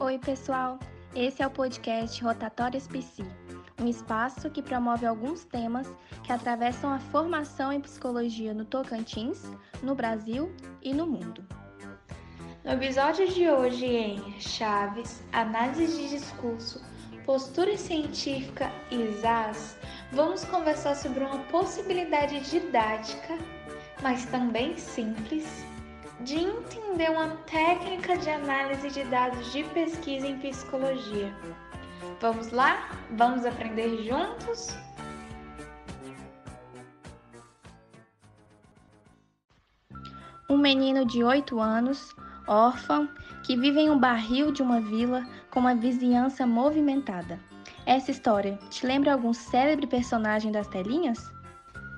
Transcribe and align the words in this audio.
Oi, 0.00 0.18
pessoal! 0.18 0.78
Esse 1.14 1.42
é 1.42 1.46
o 1.46 1.50
podcast 1.50 2.24
Rotatórias 2.24 2.88
Psi, 2.88 3.24
um 3.80 3.86
espaço 3.86 4.50
que 4.50 4.62
promove 4.62 5.04
alguns 5.04 5.44
temas 5.44 5.86
que 6.24 6.32
atravessam 6.32 6.92
a 6.92 6.98
formação 6.98 7.70
em 7.70 7.80
psicologia 7.80 8.54
no 8.54 8.64
Tocantins, 8.64 9.52
no 9.82 9.94
Brasil 9.94 10.50
e 10.80 10.94
no 10.94 11.06
mundo. 11.06 11.44
No 12.64 12.72
episódio 12.72 13.28
de 13.28 13.48
hoje, 13.50 13.84
em 13.84 14.40
Chaves, 14.40 15.22
Análise 15.30 15.86
de 15.86 16.08
Discurso, 16.08 16.82
Postura 17.26 17.76
Científica 17.76 18.72
e 18.90 19.12
ZAS, 19.20 19.76
vamos 20.10 20.42
conversar 20.46 20.96
sobre 20.96 21.22
uma 21.22 21.38
possibilidade 21.44 22.40
didática, 22.40 23.38
mas 24.02 24.24
também 24.24 24.76
simples, 24.76 25.64
de 26.24 26.36
entender 26.36 27.10
uma 27.10 27.30
técnica 27.46 28.16
de 28.16 28.30
análise 28.30 28.88
de 28.90 29.04
dados 29.04 29.52
de 29.52 29.64
pesquisa 29.64 30.26
em 30.26 30.38
psicologia. 30.38 31.34
Vamos 32.20 32.50
lá? 32.50 32.88
Vamos 33.12 33.44
aprender 33.44 34.04
juntos? 34.04 34.68
Um 40.48 40.56
menino 40.56 41.04
de 41.04 41.24
8 41.24 41.58
anos, 41.58 42.14
órfão, 42.46 43.08
que 43.42 43.56
vive 43.56 43.80
em 43.80 43.90
um 43.90 43.98
barril 43.98 44.52
de 44.52 44.62
uma 44.62 44.80
vila 44.80 45.26
com 45.50 45.60
uma 45.60 45.74
vizinhança 45.74 46.46
movimentada. 46.46 47.40
Essa 47.84 48.10
história 48.10 48.58
te 48.70 48.86
lembra 48.86 49.12
algum 49.12 49.32
célebre 49.32 49.86
personagem 49.86 50.52
das 50.52 50.68
telinhas? 50.68 51.32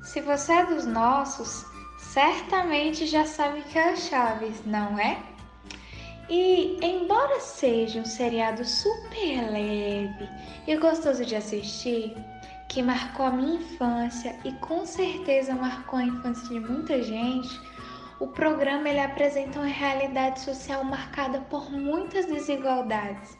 Se 0.02 0.20
você 0.20 0.52
é 0.52 0.66
dos 0.66 0.86
nossos, 0.86 1.66
certamente 2.14 3.06
já 3.08 3.26
sabe 3.26 3.60
que 3.62 3.76
é 3.76 3.90
a 3.90 3.96
Chaves, 3.96 4.64
não 4.64 4.96
é? 5.00 5.18
E 6.30 6.78
embora 6.80 7.40
seja 7.40 7.98
um 7.98 8.04
seriado 8.04 8.64
super 8.64 9.50
leve 9.50 10.28
e 10.64 10.76
gostoso 10.76 11.24
de 11.24 11.34
assistir, 11.34 12.14
que 12.68 12.80
marcou 12.84 13.26
a 13.26 13.32
minha 13.32 13.56
infância 13.56 14.38
e 14.44 14.52
com 14.52 14.86
certeza 14.86 15.56
marcou 15.56 15.98
a 15.98 16.04
infância 16.04 16.48
de 16.48 16.60
muita 16.60 17.02
gente, 17.02 17.60
o 18.20 18.28
programa 18.28 18.88
ele 18.88 19.00
apresenta 19.00 19.58
uma 19.58 19.66
realidade 19.66 20.38
social 20.38 20.84
marcada 20.84 21.40
por 21.50 21.68
muitas 21.68 22.26
desigualdades. 22.26 23.36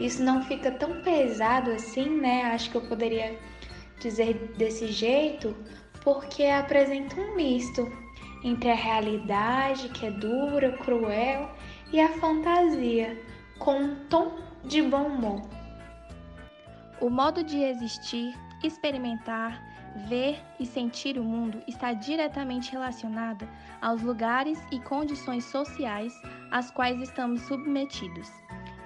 Isso 0.00 0.22
não 0.22 0.42
fica 0.44 0.70
tão 0.70 1.02
pesado 1.02 1.70
assim, 1.70 2.08
né? 2.08 2.44
Acho 2.54 2.70
que 2.70 2.76
eu 2.78 2.88
poderia 2.88 3.38
dizer 4.00 4.54
desse 4.56 4.86
jeito, 4.86 5.54
porque 6.02 6.44
apresenta 6.44 7.20
um 7.20 7.36
misto 7.36 7.90
entre 8.44 8.70
a 8.70 8.74
realidade, 8.74 9.88
que 9.90 10.06
é 10.06 10.10
dura, 10.10 10.76
cruel, 10.78 11.48
e 11.92 12.00
a 12.00 12.08
fantasia, 12.18 13.20
com 13.58 13.76
um 13.76 13.94
tom 14.08 14.38
de 14.64 14.82
bom 14.82 15.06
humor. 15.06 15.42
O 17.00 17.08
modo 17.08 17.44
de 17.44 17.62
existir, 17.62 18.34
experimentar, 18.62 19.62
ver 20.08 20.40
e 20.58 20.66
sentir 20.66 21.18
o 21.18 21.24
mundo 21.24 21.62
está 21.66 21.92
diretamente 21.92 22.72
relacionado 22.72 23.46
aos 23.80 24.02
lugares 24.02 24.58
e 24.72 24.80
condições 24.80 25.44
sociais 25.44 26.12
às 26.50 26.70
quais 26.70 27.00
estamos 27.00 27.42
submetidos. 27.42 28.41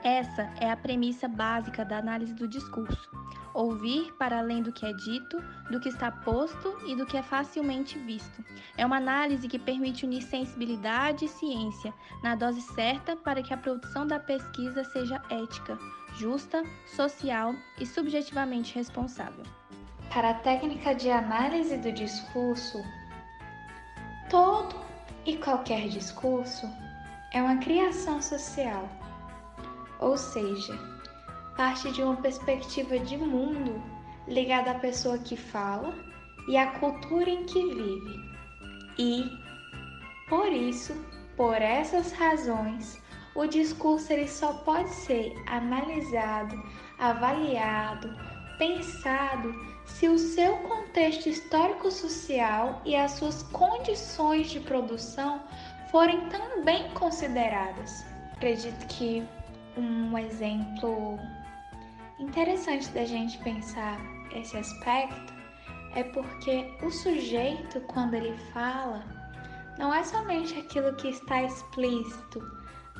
Essa 0.07 0.49
é 0.61 0.71
a 0.71 0.77
premissa 0.77 1.27
básica 1.27 1.85
da 1.85 1.99
análise 1.99 2.33
do 2.33 2.47
discurso 2.47 3.11
ouvir 3.57 4.12
para 4.19 4.39
além 4.39 4.62
do 4.62 4.71
que 4.71 4.85
é 4.85 4.93
dito, 4.93 5.43
do 5.71 5.81
que 5.81 5.89
está 5.89 6.11
posto 6.11 6.77
e 6.87 6.95
do 6.95 7.07
que 7.07 7.17
é 7.17 7.23
facilmente 7.23 7.99
visto. 7.99 8.45
É 8.77 8.84
uma 8.84 8.99
análise 8.99 9.49
que 9.49 9.59
permite 9.59 10.05
unir 10.05 10.23
sensibilidade 10.23 11.25
e 11.25 11.29
ciência 11.29 11.93
na 12.23 12.34
dose 12.34 12.61
certa 12.61 13.17
para 13.17 13.43
que 13.43 13.55
a 13.55 13.57
produção 13.57 14.07
da 14.07 14.21
pesquisa 14.21 14.84
seja 14.84 15.23
ética, 15.31 15.79
justa, 16.19 16.62
social 16.95 17.55
e 17.81 17.87
subjetivamente 17.87 18.75
responsável. 18.75 19.45
Para 20.12 20.31
a 20.31 20.34
técnica 20.34 20.95
de 20.95 21.11
análise 21.11 21.78
do 21.78 21.91
discurso, 21.91 22.84
todo 24.28 24.77
e 25.25 25.37
qualquer 25.38 25.88
discurso 25.88 26.69
é 27.33 27.41
uma 27.43 27.56
criação 27.56 28.21
social, 28.21 28.88
ou 30.01 30.17
seja, 30.17 30.79
parte 31.57 31.91
de 31.93 32.03
uma 32.03 32.17
perspectiva 32.17 32.99
de 32.99 33.17
mundo 33.17 33.83
ligada 34.29 34.73
à 34.73 34.75
pessoa 34.75 35.19
que 35.19 35.37
fala 35.37 35.95
e 36.49 36.57
à 36.57 36.67
cultura 36.79 37.31
em 37.31 37.45
que 37.45 37.62
vive. 37.75 38.21
E, 38.99 39.25
por 40.29 40.53
isso, 40.53 40.95
por 41.37 41.55
essas 41.55 42.12
razões, 42.12 43.01
o 43.35 43.47
discurso 43.47 44.12
ele 44.12 44.29
só 44.29 44.53
pode 44.53 44.89
ser 44.91 45.35
analisado, 45.47 46.62
avaliado, 46.99 48.09
pensado 48.59 49.55
se 49.85 50.09
o 50.09 50.19
seu 50.19 50.56
contexto 50.59 51.29
histórico-social 51.29 52.81
e 52.85 52.97
as 52.97 53.12
suas 53.12 53.43
condições 53.45 54.51
de 54.51 54.61
produção 54.61 55.43
forem 55.91 56.29
também 56.29 56.91
consideradas. 56.91 58.05
Acredito 58.35 58.87
que 58.89 59.27
um 59.76 60.16
exemplo 60.19 61.19
interessante 62.19 62.88
da 62.91 63.04
gente 63.04 63.38
pensar 63.38 63.98
esse 64.34 64.56
aspecto 64.56 65.34
é 65.94 66.03
porque 66.03 66.70
o 66.82 66.91
sujeito, 66.91 67.81
quando 67.82 68.14
ele 68.14 68.37
fala, 68.53 69.03
não 69.78 69.92
é 69.92 70.03
somente 70.04 70.59
aquilo 70.59 70.94
que 70.94 71.09
está 71.09 71.42
explícito, 71.42 72.41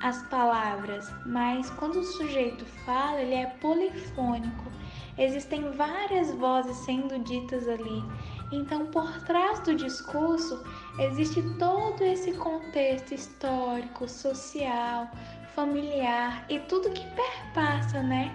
as 0.03 0.23
palavras, 0.29 1.11
mas 1.25 1.71
quando 1.71 2.01
o 2.01 2.05
sujeito 2.05 2.65
fala, 2.85 3.21
ele 3.21 3.35
é 3.35 3.47
polifônico. 3.47 4.65
Existem 5.19 5.71
várias 5.73 6.31
vozes 6.35 6.77
sendo 6.79 7.19
ditas 7.21 7.67
ali. 7.67 8.05
Então, 8.53 8.87
por 8.87 9.11
trás 9.23 9.61
do 9.61 9.75
discurso, 9.75 10.63
existe 10.99 11.43
todo 11.59 12.03
esse 12.03 12.33
contexto 12.33 13.15
histórico, 13.15 14.07
social, 14.07 15.11
familiar 15.57 16.45
e 16.51 16.61
tudo 16.61 16.93
que 16.93 17.07
perpassa, 17.17 18.03
né? 18.03 18.31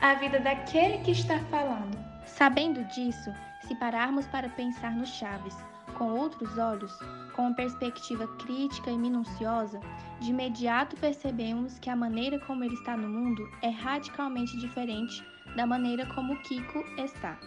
a 0.00 0.14
vida 0.14 0.40
daquele 0.40 0.98
que 1.04 1.12
está 1.12 1.38
falando. 1.44 1.96
Sabendo 2.26 2.82
disso, 2.86 3.32
se 3.60 3.74
pararmos 3.76 4.26
para 4.26 4.48
pensar 4.48 4.90
no 4.96 5.06
Chaves 5.06 5.56
com 5.96 6.10
outros 6.10 6.58
olhos, 6.58 6.92
com 7.36 7.42
uma 7.42 7.54
perspectiva 7.54 8.26
crítica 8.38 8.90
e 8.90 8.98
minuciosa, 8.98 9.78
de 10.18 10.30
imediato 10.30 10.96
percebemos 10.96 11.78
que 11.78 11.88
a 11.88 11.94
maneira 11.94 12.40
como 12.40 12.64
ele 12.64 12.74
está 12.74 12.96
no 12.96 13.08
mundo 13.08 13.48
é 13.62 13.68
radicalmente 13.68 14.58
diferente 14.58 15.24
da 15.54 15.64
maneira 15.64 16.04
como 16.14 16.40
Kiko 16.42 16.80
está. 16.98 17.38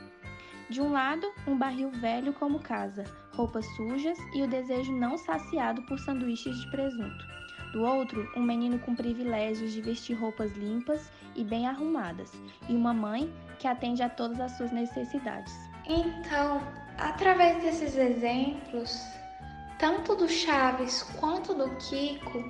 De 0.70 0.80
um 0.80 0.94
lado, 0.94 1.28
um 1.46 1.58
barril 1.58 1.92
velho 1.92 2.32
como 2.32 2.60
casa, 2.60 3.04
roupas 3.34 3.66
sujas 3.76 4.18
e 4.34 4.44
o 4.44 4.48
desejo 4.48 4.94
não 4.94 5.18
saciado 5.18 5.82
por 5.84 6.00
sanduíches 6.00 6.58
de 6.62 6.72
presunto. 6.72 7.35
Do 7.76 7.84
outro, 7.84 8.32
um 8.38 8.42
menino 8.42 8.80
com 8.80 8.96
privilégios 8.96 9.74
de 9.74 9.82
vestir 9.82 10.14
roupas 10.14 10.54
limpas 10.54 11.12
e 11.36 11.44
bem 11.44 11.68
arrumadas, 11.68 12.32
e 12.70 12.74
uma 12.74 12.94
mãe 12.94 13.30
que 13.60 13.68
atende 13.68 14.02
a 14.02 14.08
todas 14.08 14.40
as 14.40 14.54
suas 14.54 14.72
necessidades. 14.72 15.54
Então, 15.86 16.62
através 16.98 17.62
desses 17.62 17.98
exemplos, 17.98 18.98
tanto 19.78 20.16
do 20.16 20.30
Chaves 20.30 21.04
quanto 21.20 21.54
do 21.54 21.70
Kiko, 21.76 22.46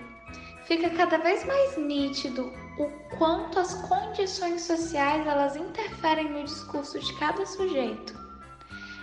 fica 0.66 0.92
cada 0.92 1.18
vez 1.18 1.44
mais 1.44 1.76
nítido 1.76 2.54
o 2.78 3.18
quanto 3.18 3.60
as 3.60 3.74
condições 3.88 4.62
sociais 4.62 5.26
elas 5.26 5.56
interferem 5.56 6.30
no 6.30 6.44
discurso 6.44 7.00
de 7.00 7.12
cada 7.18 7.44
sujeito. 7.48 8.14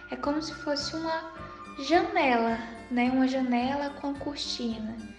É 0.08 0.14
como 0.14 0.40
se 0.40 0.54
fosse 0.54 0.94
uma 0.94 1.32
janela, 1.80 2.60
né? 2.92 3.10
Uma 3.10 3.26
janela 3.26 3.90
com 4.00 4.14
cortina 4.14 5.11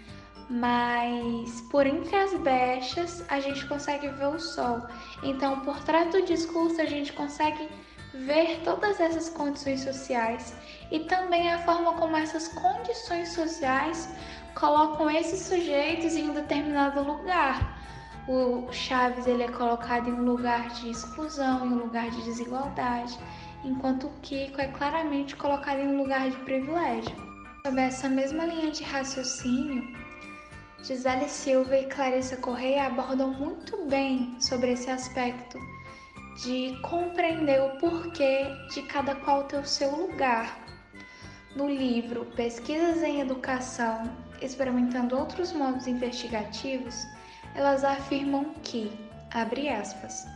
mas 0.53 1.61
por 1.71 1.87
entre 1.87 2.15
as 2.15 2.31
brechas 2.35 3.25
a 3.27 3.39
gente 3.39 3.65
consegue 3.65 4.07
ver 4.09 4.27
o 4.27 4.39
sol. 4.39 4.83
Então, 5.23 5.61
por 5.61 5.79
trás 5.79 6.11
do 6.11 6.21
discurso, 6.21 6.79
a 6.79 6.85
gente 6.85 7.11
consegue 7.11 7.67
ver 8.13 8.61
todas 8.63 8.99
essas 8.99 9.29
condições 9.29 9.81
sociais 9.81 10.55
e 10.91 10.99
também 10.99 11.51
a 11.51 11.57
forma 11.59 11.93
como 11.93 12.15
essas 12.15 12.49
condições 12.49 13.29
sociais 13.29 14.07
colocam 14.53 15.09
esses 15.09 15.39
sujeitos 15.39 16.15
em 16.15 16.29
um 16.29 16.33
determinado 16.35 17.01
lugar. 17.01 17.81
O 18.27 18.71
Chaves 18.71 19.25
ele 19.25 19.41
é 19.41 19.51
colocado 19.51 20.07
em 20.07 20.13
um 20.13 20.23
lugar 20.23 20.69
de 20.69 20.91
exclusão, 20.91 21.65
em 21.65 21.73
um 21.73 21.79
lugar 21.79 22.11
de 22.11 22.21
desigualdade, 22.21 23.17
enquanto 23.63 24.05
o 24.05 24.13
Kiko 24.21 24.61
é 24.61 24.67
claramente 24.67 25.35
colocado 25.35 25.79
em 25.79 25.87
um 25.87 25.97
lugar 25.97 26.29
de 26.29 26.37
privilégio. 26.37 27.15
Sob 27.65 27.81
essa 27.81 28.07
mesma 28.07 28.45
linha 28.45 28.69
de 28.69 28.83
raciocínio, 28.83 30.02
Gisele 30.83 31.29
Silva 31.29 31.77
e 31.77 31.85
Clarissa 31.85 32.35
Correia 32.35 32.87
abordam 32.87 33.31
muito 33.31 33.85
bem 33.85 34.35
sobre 34.41 34.73
esse 34.73 34.89
aspecto 34.89 35.57
de 36.43 36.77
compreender 36.81 37.61
o 37.61 37.77
porquê 37.77 38.47
de 38.73 38.81
cada 38.81 39.15
qual 39.15 39.45
ter 39.45 39.59
o 39.59 39.65
seu 39.65 39.95
lugar. 39.95 40.59
No 41.55 41.69
livro 41.69 42.25
Pesquisas 42.35 43.01
em 43.01 43.21
Educação, 43.21 44.13
experimentando 44.41 45.17
outros 45.17 45.53
modos 45.53 45.87
investigativos, 45.87 47.07
elas 47.55 47.85
afirmam 47.85 48.53
que, 48.61 48.91
abre 49.31 49.69
aspas, 49.69 50.27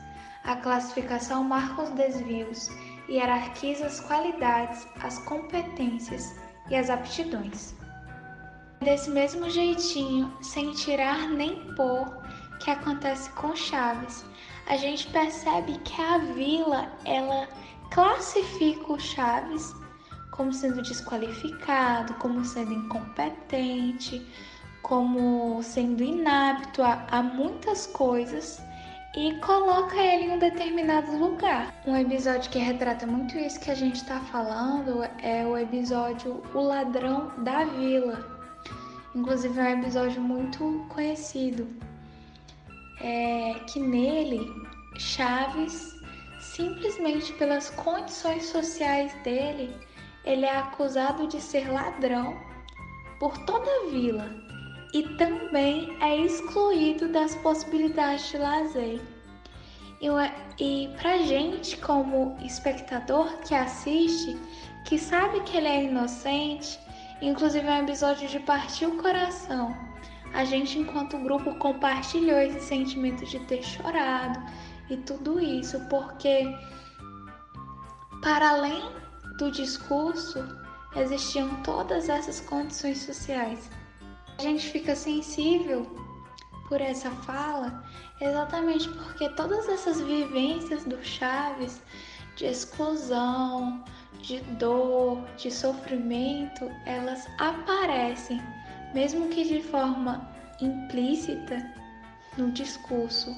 a 0.46 0.56
classificação 0.56 1.44
marca 1.44 1.82
os 1.82 1.90
desvios 1.90 2.70
e 3.10 3.16
hierarquiza 3.16 3.88
as 3.88 4.00
qualidades, 4.00 4.88
as 5.04 5.20
competências 5.20 6.34
e 6.70 6.76
as 6.78 6.90
aptidões. 6.90 7.76
Desse 8.82 9.10
mesmo 9.10 9.50
jeitinho, 9.50 10.32
sem 10.42 10.72
tirar 10.72 11.30
nem 11.30 11.74
pôr, 11.74 12.06
que 12.60 12.72
acontece 12.72 13.30
com 13.32 13.56
Chaves, 13.56 14.26
a 14.68 14.78
gente 14.78 15.08
percebe 15.08 15.78
que 15.80 16.02
a 16.02 16.18
vila 16.18 16.92
ela 17.06 17.48
classifica 17.90 18.94
o 18.94 19.00
Chaves 19.00 19.74
como 20.32 20.54
sendo 20.54 20.82
desqualificado, 20.82 22.14
como 22.16 22.46
sendo 22.46 22.74
incompetente, 22.74 24.26
como 24.84 25.62
sendo 25.64 26.04
inapto 26.04 26.84
a, 26.84 27.06
a 27.10 27.24
muitas 27.24 27.88
coisas 27.88 28.62
e 29.16 29.34
coloca 29.40 29.96
ele 29.96 30.26
em 30.26 30.32
um 30.34 30.40
determinado 30.40 31.18
lugar. 31.18 31.74
Um 31.88 31.96
episódio 31.96 32.52
que 32.52 32.60
retrata 32.60 33.08
muito 33.08 33.36
isso 33.38 33.60
que 33.60 33.72
a 33.72 33.76
gente 33.76 33.96
está 33.96 34.20
falando 34.20 35.04
é 35.24 35.44
o 35.44 35.58
episódio 35.58 36.44
O 36.54 36.62
Ladrão 36.62 37.32
da 37.44 37.66
Vila. 37.66 38.37
Inclusive 39.18 39.60
é 39.60 39.64
um 39.64 39.80
episódio 39.80 40.22
muito 40.22 40.86
conhecido. 40.90 41.68
É 43.02 43.56
que 43.66 43.80
nele 43.80 44.48
Chaves, 45.00 45.96
simplesmente 46.40 47.34
pelas 47.34 47.72
condições 47.72 48.46
sociais 48.46 49.12
dele, 49.24 49.76
ele 50.24 50.46
é 50.46 50.56
acusado 50.56 51.26
de 51.28 51.42
ser 51.42 51.68
ladrão 51.68 52.38
por 53.20 53.36
toda 53.40 53.66
a 53.66 53.90
vila 53.90 54.30
e 54.94 55.02
também 55.18 55.98
é 56.00 56.18
excluído 56.18 57.12
das 57.12 57.34
possibilidades 57.38 58.30
de 58.30 58.38
lazer. 58.38 59.02
E, 60.00 60.08
e 60.64 60.90
pra 61.02 61.18
gente, 61.24 61.76
como 61.78 62.38
espectador 62.46 63.36
que 63.40 63.56
assiste, 63.56 64.38
que 64.86 65.00
sabe 65.00 65.42
que 65.42 65.58
ele 65.58 65.68
é 65.68 65.84
inocente, 65.86 66.80
inclusive 67.22 67.68
é 67.68 67.72
um 67.72 67.84
episódio 67.84 68.28
de 68.28 68.40
partir 68.40 68.86
o 68.86 68.98
coração. 68.98 69.76
A 70.34 70.44
gente, 70.44 70.78
enquanto 70.78 71.18
grupo, 71.18 71.56
compartilhou 71.56 72.38
esse 72.40 72.62
sentimento 72.62 73.26
de 73.26 73.40
ter 73.40 73.64
chorado 73.64 74.40
e 74.90 74.98
tudo 74.98 75.40
isso, 75.40 75.80
porque 75.90 76.54
para 78.22 78.50
além 78.50 78.84
do 79.38 79.52
discurso 79.52 80.44
existiam 80.96 81.50
todas 81.64 82.10
essas 82.10 82.40
condições 82.42 83.00
sociais. 83.00 83.70
A 84.38 84.42
gente 84.42 84.70
fica 84.70 84.96
sensível 84.96 85.86
por 86.68 86.82
essa 86.82 87.10
fala 87.10 87.84
exatamente 88.20 88.90
porque 88.90 89.30
todas 89.30 89.68
essas 89.70 90.02
vivências 90.02 90.84
do 90.84 91.04
Chaves 91.04 91.82
de 92.36 92.46
exclusão, 92.46 93.84
de 94.22 94.40
dor, 94.58 95.24
de 95.38 95.52
sofrimento, 95.52 96.70
elas 96.86 97.28
aparecem, 97.40 98.42
mesmo 98.94 99.30
que 99.30 99.44
de 99.44 99.62
forma 99.62 100.30
implícita, 100.62 101.58
no 102.38 102.52
discurso. 102.52 103.36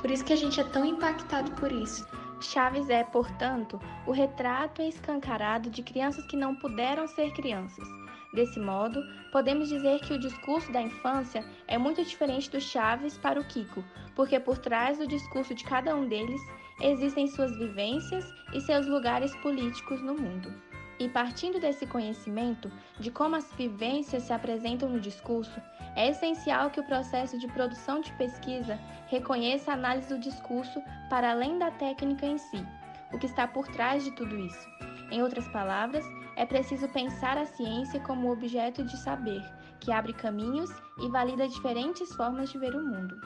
Por 0.00 0.10
isso 0.10 0.24
que 0.24 0.32
a 0.32 0.36
gente 0.36 0.60
é 0.60 0.64
tão 0.64 0.84
impactado 0.84 1.50
por 1.52 1.70
isso. 1.70 2.06
Chaves 2.40 2.90
é, 2.90 3.04
portanto, 3.04 3.80
o 4.06 4.12
retrato 4.12 4.82
escancarado 4.82 5.70
de 5.70 5.82
crianças 5.82 6.26
que 6.26 6.36
não 6.36 6.54
puderam 6.54 7.06
ser 7.06 7.32
crianças. 7.32 7.86
Desse 8.34 8.58
modo, 8.58 9.00
podemos 9.30 9.68
dizer 9.68 10.00
que 10.00 10.12
o 10.12 10.18
discurso 10.18 10.70
da 10.72 10.82
infância 10.82 11.44
é 11.68 11.78
muito 11.78 12.04
diferente 12.04 12.50
do 12.50 12.60
Chaves 12.60 13.16
para 13.16 13.40
o 13.40 13.44
Kiko, 13.44 13.84
porque 14.14 14.38
por 14.40 14.58
trás 14.58 14.98
do 14.98 15.06
discurso 15.06 15.54
de 15.54 15.64
cada 15.64 15.94
um 15.94 16.08
deles 16.08 16.40
existem 16.80 17.26
suas 17.26 17.56
vivências 17.56 18.32
e 18.52 18.60
seus 18.60 18.86
lugares 18.86 19.34
políticos 19.36 20.00
no 20.02 20.14
mundo. 20.14 20.52
E 20.98 21.08
partindo 21.08 21.58
desse 21.58 21.86
conhecimento 21.86 22.70
de 23.00 23.10
como 23.10 23.36
as 23.36 23.52
vivências 23.54 24.22
se 24.22 24.32
apresentam 24.32 24.88
no 24.88 25.00
discurso, 25.00 25.60
é 25.96 26.10
essencial 26.10 26.70
que 26.70 26.80
o 26.80 26.86
processo 26.86 27.38
de 27.38 27.48
produção 27.48 28.00
de 28.00 28.12
pesquisa 28.12 28.78
reconheça 29.08 29.70
a 29.70 29.74
análise 29.74 30.08
do 30.08 30.20
discurso 30.20 30.80
para 31.10 31.32
além 31.32 31.58
da 31.58 31.70
técnica 31.72 32.26
em 32.26 32.38
si, 32.38 32.64
o 33.12 33.18
que 33.18 33.26
está 33.26 33.46
por 33.46 33.66
trás 33.68 34.04
de 34.04 34.12
tudo 34.12 34.38
isso. 34.38 34.68
Em 35.10 35.22
outras 35.22 35.46
palavras, 35.48 36.04
é 36.36 36.46
preciso 36.46 36.88
pensar 36.88 37.38
a 37.38 37.46
ciência 37.46 38.00
como 38.00 38.32
objeto 38.32 38.82
de 38.84 38.96
saber, 38.96 39.42
que 39.80 39.92
abre 39.92 40.12
caminhos 40.12 40.70
e 40.98 41.08
valida 41.08 41.46
diferentes 41.46 42.12
formas 42.14 42.50
de 42.50 42.58
ver 42.58 42.74
o 42.74 42.82
mundo. 42.82 43.20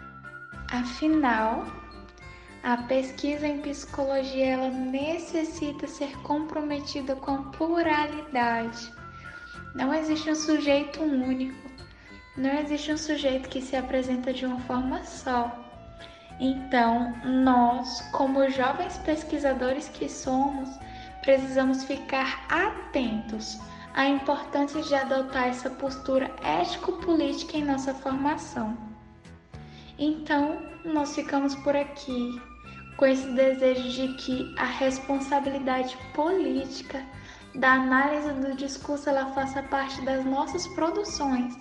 Afinal, 0.71 1.65
a 2.63 2.77
pesquisa 2.77 3.47
em 3.47 3.61
psicologia 3.61 4.47
ela 4.47 4.69
necessita 4.71 5.87
ser 5.87 6.17
comprometida 6.23 7.15
com 7.17 7.31
a 7.33 7.43
pluralidade. 7.51 8.93
Não 9.75 9.95
existe 9.95 10.31
um 10.31 10.35
sujeito 10.35 11.01
único, 11.03 11.71
não 12.37 12.51
existe 12.59 12.93
um 12.93 12.97
sujeito 12.97 13.49
que 13.49 13.61
se 13.61 13.77
apresenta 13.77 14.33
de 14.33 14.45
uma 14.47 14.61
forma 14.61 15.05
só. 15.05 15.65
Então, 16.41 17.15
nós, 17.25 18.01
como 18.13 18.49
jovens 18.51 18.97
pesquisadores 18.99 19.89
que 19.89 20.09
somos, 20.09 20.69
precisamos 21.23 21.85
ficar 21.85 22.47
atentos 22.49 23.59
à 23.95 24.07
importância 24.07 24.81
de 24.83 24.95
adotar 24.95 25.49
essa 25.49 25.69
postura 25.69 26.31
ético-política 26.43 27.57
em 27.57 27.65
nossa 27.65 27.93
formação. 27.93 28.88
Então, 29.99 30.63
nós 30.85 31.15
ficamos 31.15 31.55
por 31.57 31.75
aqui 31.75 32.41
com 32.97 33.07
esse 33.07 33.29
desejo 33.31 33.89
de 33.91 34.15
que 34.15 34.55
a 34.57 34.65
responsabilidade 34.65 35.97
política 36.15 37.05
da 37.55 37.73
análise 37.73 38.33
do 38.35 38.55
discurso 38.57 39.09
ela 39.09 39.33
faça 39.35 39.63
parte 39.65 40.01
das 40.05 40.25
nossas 40.25 40.67
produções 40.69 41.57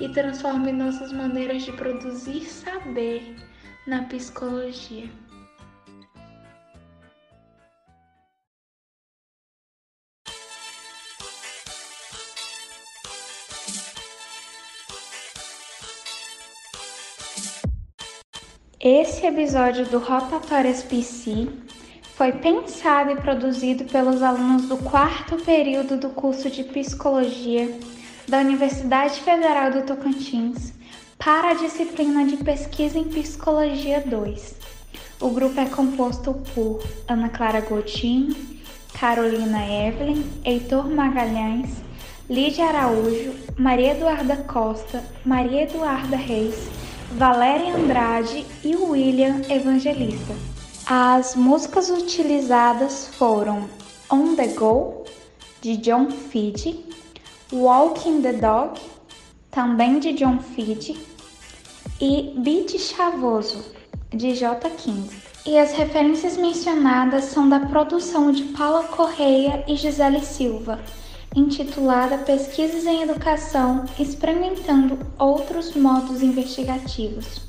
e 0.00 0.08
transforme 0.08 0.72
nossas 0.72 1.12
maneiras 1.12 1.62
de 1.62 1.72
produzir 1.72 2.42
saber 2.46 3.36
na 3.86 4.04
psicologia. 4.04 5.10
Esse 18.88 19.26
episódio 19.26 19.84
do 19.86 19.98
Rotatórias 19.98 20.80
PC 20.80 21.48
foi 22.14 22.30
pensado 22.30 23.10
e 23.10 23.16
produzido 23.16 23.84
pelos 23.86 24.22
alunos 24.22 24.68
do 24.68 24.76
quarto 24.76 25.34
período 25.38 25.96
do 25.96 26.10
curso 26.10 26.48
de 26.48 26.62
Psicologia 26.62 27.80
da 28.28 28.38
Universidade 28.38 29.18
Federal 29.22 29.72
do 29.72 29.82
Tocantins 29.82 30.72
para 31.18 31.50
a 31.50 31.54
disciplina 31.54 32.24
de 32.26 32.36
Pesquisa 32.36 32.96
em 32.96 33.02
Psicologia 33.02 34.04
2. 34.06 34.54
O 35.20 35.30
grupo 35.30 35.58
é 35.58 35.66
composto 35.66 36.34
por 36.54 36.80
Ana 37.08 37.28
Clara 37.28 37.62
Gotin, 37.62 38.36
Carolina 38.94 39.66
Evelyn, 39.66 40.22
Heitor 40.44 40.88
Magalhães, 40.88 41.70
Lídia 42.30 42.66
Araújo, 42.66 43.34
Maria 43.58 43.94
Eduarda 43.94 44.36
Costa, 44.36 45.02
Maria 45.24 45.64
Eduarda 45.64 46.16
Reis, 46.16 46.85
Valéria 47.16 47.74
Andrade 47.74 48.44
e 48.62 48.76
William 48.76 49.40
Evangelista. 49.48 50.34
As 50.84 51.34
músicas 51.34 51.88
utilizadas 51.88 53.08
foram 53.14 53.70
On 54.12 54.36
the 54.36 54.48
Go, 54.48 55.02
de 55.62 55.78
John 55.78 56.10
Feed, 56.10 56.84
Walking 57.50 58.20
the 58.20 58.34
Dog, 58.34 58.78
também 59.50 59.98
de 59.98 60.12
John 60.12 60.40
Feed, 60.40 60.94
e 62.02 62.34
Beat 62.36 62.78
Chavoso, 62.78 63.64
de 64.10 64.32
J15. 64.32 65.08
E 65.46 65.58
as 65.58 65.72
referências 65.72 66.36
mencionadas 66.36 67.24
são 67.24 67.48
da 67.48 67.60
produção 67.60 68.30
de 68.30 68.44
Paula 68.44 68.84
Correia 68.88 69.64
e 69.66 69.74
Gisele 69.74 70.20
Silva, 70.20 70.80
intitulada 71.36 72.16
Pesquisas 72.16 72.86
em 72.86 73.02
Educação 73.02 73.84
Experimentando 74.00 74.98
Outros 75.18 75.74
Modos 75.76 76.22
Investigativos. 76.22 77.42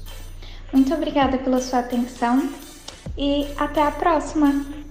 Muito 0.73 0.93
obrigada 0.93 1.37
pela 1.37 1.61
sua 1.61 1.79
atenção 1.79 2.49
e 3.17 3.47
até 3.57 3.81
a 3.81 3.91
próxima! 3.91 4.86